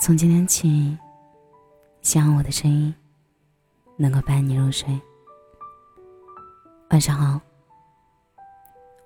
[0.00, 0.96] 从今天起，
[2.02, 2.94] 希望我的声音
[3.96, 4.88] 能够伴你入睡。
[6.90, 7.40] 晚上好，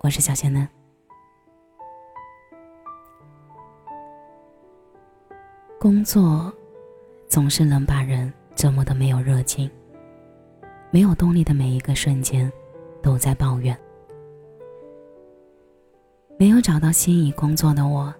[0.00, 0.68] 我是小仙嫩。
[5.80, 6.52] 工作
[7.26, 9.68] 总是能把人折磨的没有热情，
[10.90, 12.52] 没有动力的每一个瞬间
[13.02, 13.76] 都在抱怨。
[16.38, 18.14] 没有找到心仪工作的我，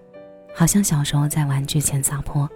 [0.55, 2.49] 好像小时候在玩具前撒泼，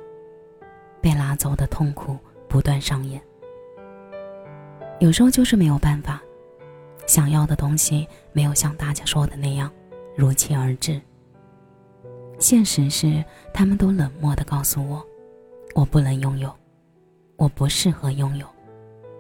[1.02, 3.22] 被拉走的痛苦不断上演。
[5.00, 6.22] 有时候就是没有办法，
[7.06, 9.72] 想要的东西没有像大家说的那样
[10.16, 11.00] 如期而至。
[12.40, 15.06] 现实是，他们都冷漠的告诉我，
[15.74, 16.54] 我不能拥有，
[17.36, 18.46] 我不适合拥有，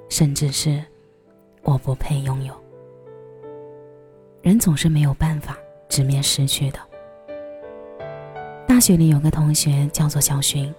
[0.09, 0.83] 甚至是
[1.63, 2.53] 我不配拥有。
[4.41, 5.57] 人总是没有办法
[5.89, 6.79] 直面失去的。
[8.67, 10.73] 大学里有个同学叫做小寻，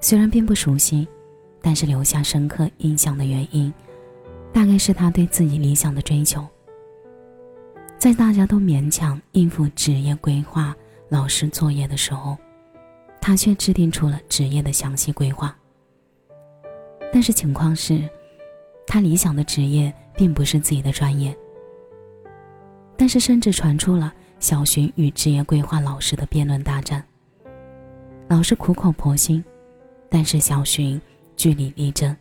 [0.00, 1.06] 虽然并不熟悉，
[1.60, 3.72] 但是留下深刻印象的原因，
[4.52, 6.46] 大概是他对自己理想的追求。
[7.98, 10.74] 在大家都勉强应付职业规划。
[11.10, 12.38] 老师作业的时候，
[13.20, 15.52] 他却制定出了职业的详细规划。
[17.12, 18.08] 但是情况是，
[18.86, 21.36] 他理想的职业并不是自己的专业。
[22.96, 27.04] 但是甚至传出了小寻与职业规划老师的辩论大战。
[28.28, 29.44] 老师苦口婆心，
[30.10, 31.00] 但是小寻
[31.36, 32.14] 据理力争。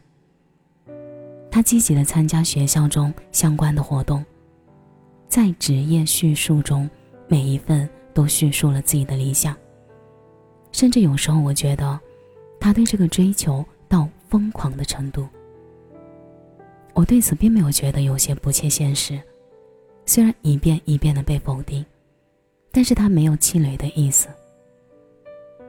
[1.52, 4.24] 他积极的参加学校中相关的活动，
[5.28, 6.90] 在职业叙述中
[7.28, 7.90] 每一份。
[8.12, 9.56] 都叙述了自己的理想，
[10.74, 11.98] 甚至有时候我觉得，
[12.60, 15.26] 他对这个追求到疯狂的程度。
[16.94, 19.22] 我对此并没有觉得有些不切现实，
[20.06, 21.86] 虽然一遍一遍的被否定，
[22.72, 24.28] 但是他没有气馁的意思。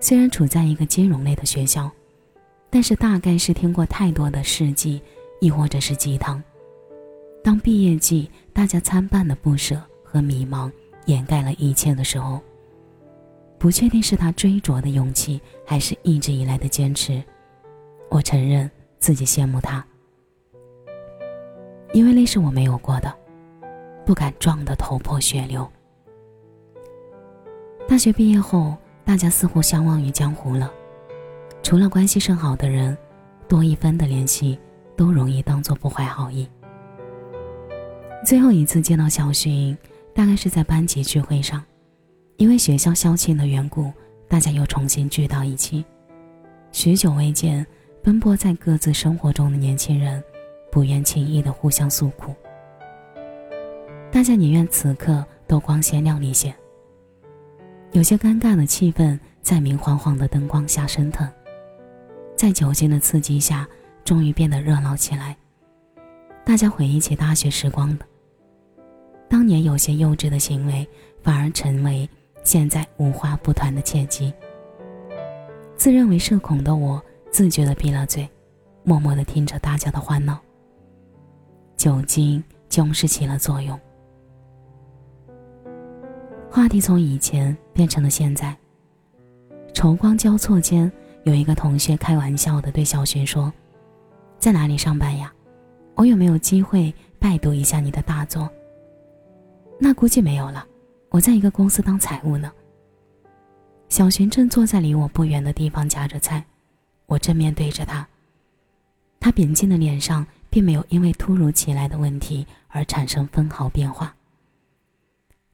[0.01, 1.89] 虽然处在一个金融类的学校，
[2.71, 5.03] 但是大概是听过太多的事迹，
[5.41, 6.43] 亦或者是鸡汤。
[7.43, 10.71] 当毕业季大家参半的不舍和迷茫。
[11.07, 12.41] 掩盖了一切的时候，
[13.59, 17.21] 不确定是他追逐的勇气，还是一直以来的坚持。
[18.11, 19.85] 我承认自己羡慕他，
[21.95, 23.13] 因为那是我没有过的，
[24.05, 25.69] 不敢撞得头破血流。
[27.89, 30.71] 大学毕业后，大家似乎相忘于江湖了，
[31.71, 32.99] 除了关系甚好的人，
[33.47, 34.59] 多一分的联系
[34.97, 36.45] 都容易当做不怀好意。
[38.27, 39.77] 最后一次见到小薰。
[40.13, 41.63] 大概是在班级聚会上，
[42.39, 43.93] 因为学校校庆的缘故，
[44.29, 45.85] 大家又重新聚到一起。
[46.73, 47.65] 许久未见，
[48.03, 50.21] 奔波在各自生活中的年轻人，
[50.73, 52.35] 不愿轻易的互相诉苦。
[54.11, 56.53] 大家宁愿此刻都光鲜亮丽些。
[57.93, 61.31] 有些尴尬的气氛在明晃晃的灯光下升腾，
[62.41, 63.69] 在酒精的刺激下，
[64.03, 65.37] 终于变得热闹起来。
[66.43, 68.07] 大家回忆起大学时光的。
[69.29, 70.89] 当年有些幼稚的行为，
[71.23, 72.09] 反而成为
[72.43, 74.33] 现在无话不谈的契机。
[75.77, 76.99] 自认为社恐的我，
[77.31, 78.27] 自觉的闭了嘴，
[78.85, 80.41] 默默的听着大家的欢闹。
[81.77, 83.79] 酒精终是起了作用，
[86.51, 88.57] 话题从以前变成了现在。
[89.75, 90.91] 愁光交错间，
[91.25, 93.53] 有一个同学开玩笑的对小寻说
[94.39, 95.33] ：“在哪里上班呀？
[95.95, 98.49] 我有没有机会拜读一下你的大作？”
[99.79, 100.67] 那估计没有了，
[101.11, 102.51] 我在一个公司当财务呢。
[103.89, 106.45] 小寻正坐在离我不远的地方夹着菜，
[107.07, 108.07] 我正面对着他。
[109.19, 114.15] 他平静的脸上并没有因为突如其来的问题而产生分毫变化。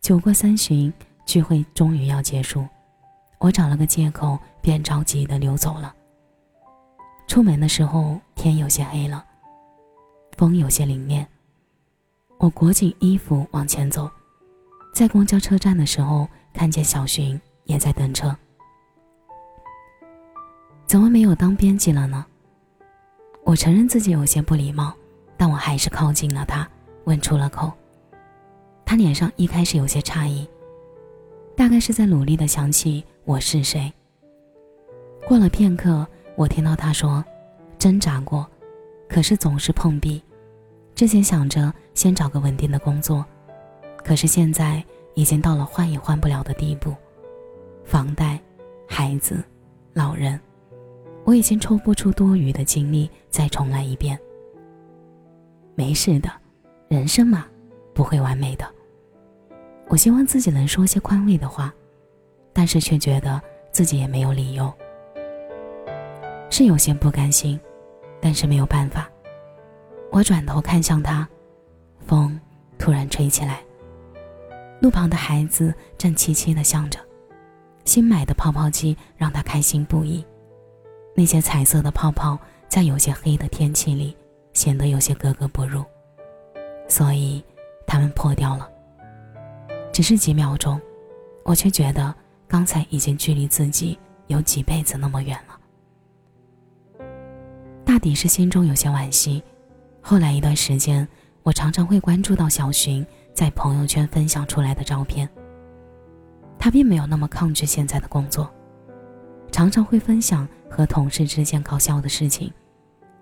[0.00, 0.92] 酒过三巡，
[1.24, 2.64] 聚会终于要结束，
[3.46, 5.94] 我找了个借口便着急的溜走了。
[7.28, 9.24] 出门的时候天有些黑了，
[10.36, 11.24] 风有些凛冽。
[12.38, 14.10] 我裹紧衣服往前走，
[14.92, 18.36] 在公交车站的时候，看见小寻也在等车。
[20.84, 22.26] 怎么没有当编辑了呢？
[23.44, 24.92] 我承认自己有些不礼貌，
[25.36, 26.68] 但我还是靠近了他，
[27.04, 27.72] 问出了口。
[28.84, 30.48] 他脸上一开始有些诧异，
[31.56, 33.90] 大概是在努力的想起我是谁。
[35.26, 36.06] 过了片刻，
[36.36, 37.24] 我听到他说
[37.78, 38.46] ：“挣扎过，
[39.08, 40.22] 可是总是碰壁。”
[40.94, 43.24] 之前想着先找个稳定的工作，
[44.04, 46.94] 可是现在已经到了换也换不了的地步，
[47.84, 48.38] 房贷、
[48.86, 49.42] 孩子、
[49.94, 50.38] 老人，
[51.24, 54.18] 我已经抽不出多余的精力再重来一遍。
[55.74, 56.30] 没事的，
[56.88, 57.46] 人生嘛，
[57.94, 58.75] 不会完美的。
[59.88, 61.72] 我希望自己能说些宽慰的话，
[62.52, 63.40] 但是却觉得
[63.70, 64.72] 自己也没有理由。
[66.50, 67.58] 是有些不甘心，
[68.20, 69.08] 但是没有办法。
[70.10, 71.28] 我转头看向他，
[72.06, 72.38] 风
[72.78, 73.60] 突然吹起来。
[74.80, 76.98] 路旁的孩子正凄凄的笑着，
[77.84, 80.24] 新买的泡泡机让他开心不已。
[81.14, 82.38] 那些彩色的泡泡
[82.68, 84.16] 在有些黑的天气里
[84.52, 85.84] 显得有些格格不入，
[86.88, 87.42] 所以
[87.86, 88.68] 他们破掉了。
[89.96, 90.78] 只是几秒钟，
[91.42, 92.14] 我却觉得
[92.46, 95.58] 刚才已经距离自己有几辈子那么远了。
[97.82, 99.42] 大抵是心中有些惋惜。
[100.02, 101.08] 后来一段时间，
[101.42, 105.26] 我常常会关注到小寻在朋友圈分享出来的照片。
[106.58, 108.52] 他并没有那么抗拒现在的工作，
[109.50, 112.52] 常常会分享和同事之间搞笑的事情，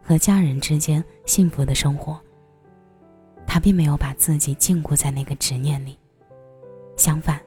[0.02, 2.20] 和家人之间幸福的生活。
[3.46, 5.96] 他并没有把自己禁锢在那个执念里，
[6.96, 7.40] 相反，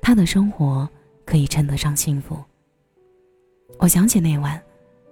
[0.00, 0.88] 他的生活
[1.24, 2.42] 可以称得上幸福。
[3.78, 4.60] 我想起那晚，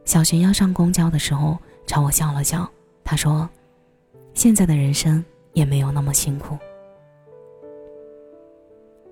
[0.05, 2.71] 小寻要上公交的时候，朝我笑了笑。
[3.03, 3.49] 他说
[4.33, 6.57] ：“现在的人生也没有那么辛苦。”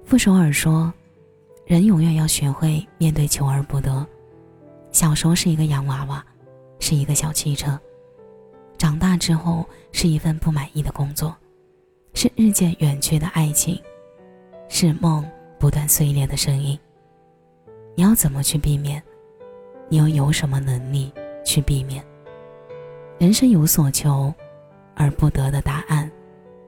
[0.05, 0.93] 傅首尔说
[1.67, 4.07] ：“人永远要学会面对求而不得。
[4.91, 6.25] 小时候是一个洋娃娃，
[6.79, 7.79] 是一个小汽车；
[8.79, 11.35] 长大之后是一份不满意的工作，
[12.15, 13.81] 是日渐远去的爱情，
[14.83, 15.25] 是梦
[15.61, 16.77] 不断碎裂的声音。
[17.95, 19.01] 你要怎么去避免？
[19.89, 21.13] 你又有什么能力
[21.45, 22.05] 去避免？”
[23.17, 24.35] 人生有所求，
[24.97, 26.11] 而不得的答案，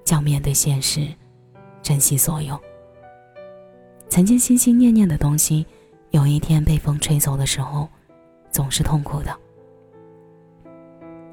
[0.05, 1.08] 叫面对现实，
[1.82, 2.56] 珍惜所有。
[4.08, 5.66] 曾经心心念念的东西，
[6.11, 7.88] 有一天被风吹走的时候，
[8.49, 9.37] 总是痛苦的。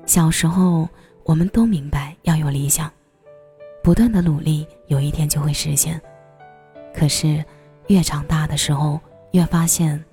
[0.07, 0.89] 小时候，
[1.25, 2.91] 我们都明白要有理想，
[3.83, 6.01] 不断的努力，有一天就会实现。
[6.93, 7.43] 可是，
[7.88, 8.99] 越长大的时候，
[9.31, 10.03] 越发现，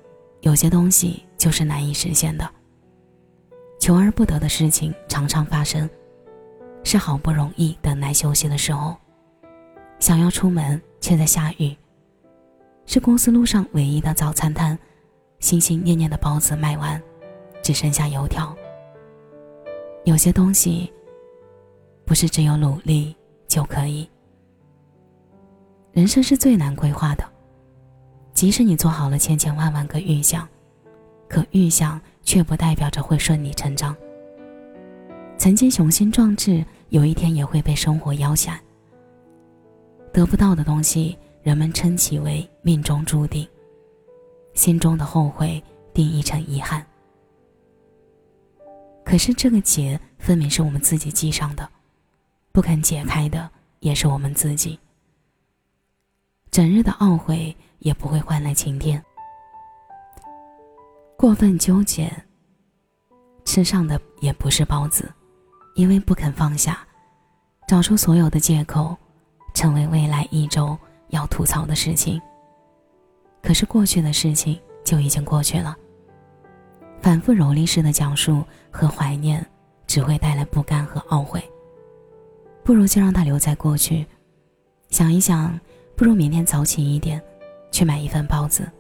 [0.40, 2.48] 有些东西就是难以实现的。
[3.78, 5.88] 求而不得的事情常常发生，
[6.82, 8.96] 是好不容易等来休息的时候，
[9.98, 11.76] 想要出门却在下雨；
[12.86, 14.78] 是公司路上唯一的早餐摊，
[15.40, 17.00] 心心念念的包子卖完，
[17.62, 18.54] 只剩下油条。
[20.04, 20.92] 有些东西，
[22.04, 23.14] 不是只有努力
[23.46, 24.08] 就可以。
[25.93, 27.25] 人生是最难规划的，
[28.32, 30.49] 即使你做好了千千万万个预想，
[31.29, 32.00] 可预想。
[32.29, 33.96] 却不代表着会顺理成章。
[35.38, 38.61] 曾经雄心壮志，有一天也会被生活摇散。
[40.12, 43.49] 得不到的东西，人们称其为命中注定。
[44.52, 45.64] 心中的后悔
[45.94, 46.85] 定义成遗憾。
[49.06, 51.67] 可是这个结分明是我们自己系上的，
[52.52, 53.50] 不肯解开的
[53.81, 54.79] 也是我们自己。
[56.50, 59.02] 整日的懊悔也不会换来晴天。
[61.16, 62.10] 过分纠结，
[63.44, 65.12] 吃上的也不是包子，
[65.74, 66.86] 因为不肯放下，
[67.66, 68.96] 找出所有的借口，
[69.54, 70.78] 成为未来一周
[71.08, 72.20] 要吐槽的事情。
[73.42, 75.76] 可是过去的事情就已经过去了，
[77.00, 79.44] 反复蹂躏式的讲述和怀念，
[79.86, 81.42] 只会带来不甘和懊悔。
[82.62, 84.06] 不如就让它留在过去，
[84.90, 85.58] 想一想，
[85.98, 87.20] 不如明天早起一点，
[87.72, 88.70] 去买一份包子，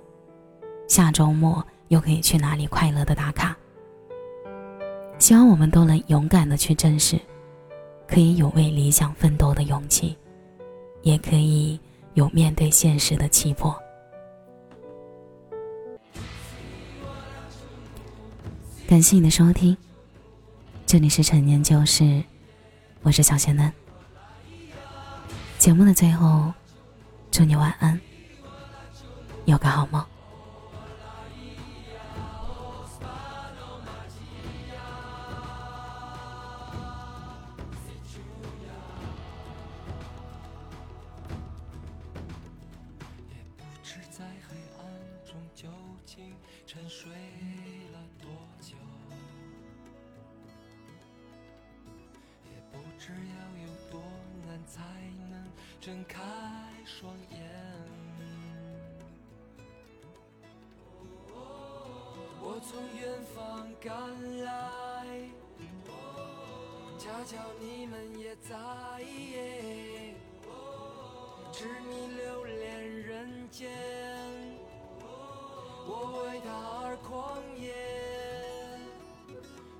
[0.86, 1.62] 下周末。
[1.88, 3.56] 又可以去哪里快乐的打卡？
[5.18, 7.18] 希望我们都能勇敢的去正视，
[8.06, 10.14] 可以有为理想奋斗的勇气，
[11.00, 11.80] 也可以
[12.12, 13.74] 有面对现实的气魄。
[18.86, 19.74] 感谢你的收听，
[20.84, 22.22] 这里是陈年旧事，
[23.00, 23.72] 我是小仙嫩。
[25.56, 26.52] 节目的最后，
[27.38, 28.00] 祝你晚安，
[29.44, 30.04] 有个好梦。
[43.28, 44.84] 也不知在黑暗
[45.24, 45.68] 中究
[46.04, 46.34] 竟
[46.66, 47.12] 沉睡
[47.92, 48.28] 了多
[48.60, 48.74] 久，
[52.46, 54.02] 也不知要有多
[54.44, 54.82] 难才
[55.20, 55.27] 能。
[55.80, 56.20] 睁开
[56.84, 57.38] 双眼，
[62.42, 63.94] 我从远方赶
[64.44, 64.50] 来，
[66.98, 68.56] 恰巧你们也在，
[71.52, 73.70] 执迷留恋人间，
[75.86, 76.50] 我为他
[76.82, 77.72] 而狂野，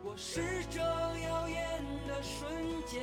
[0.05, 2.47] 我是这耀眼的瞬
[2.87, 3.03] 间。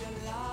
[0.00, 0.49] your life.